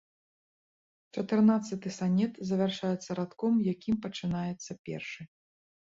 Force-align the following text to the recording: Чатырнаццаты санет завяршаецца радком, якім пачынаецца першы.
Чатырнаццаты 1.17 1.93
санет 1.99 2.33
завяршаецца 2.55 3.09
радком, 3.23 3.53
якім 3.73 3.95
пачынаецца 4.07 4.71
першы. 4.89 5.21